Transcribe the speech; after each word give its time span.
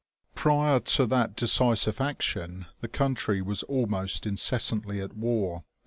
Prior 0.33 0.79
to 0.79 1.05
that 1.05 1.35
de 1.35 1.45
cisive 1.45 2.01
action 2.01 2.65
the 2.79 2.87
country 2.87 3.39
was 3.39 3.61
almost 3.61 4.25
incessantly 4.25 4.99
at 4.99 5.13
war. 5.15 5.63